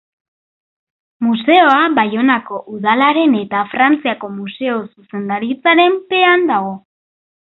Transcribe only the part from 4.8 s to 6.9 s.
Zuzendaritzaren pean dago.